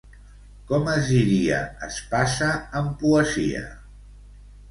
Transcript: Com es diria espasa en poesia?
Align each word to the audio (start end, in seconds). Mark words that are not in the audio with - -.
Com 0.69 0.87
es 0.93 1.09
diria 1.09 1.59
espasa 1.89 2.49
en 2.81 2.89
poesia? 3.05 3.61